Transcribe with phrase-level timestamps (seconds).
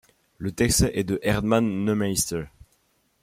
[0.39, 2.45] Le texte est de Erdmann Neumeister.